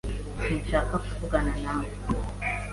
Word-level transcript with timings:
Sinshaka 0.43 0.93
kuvugana 1.05 1.53
nawe. 1.63 1.87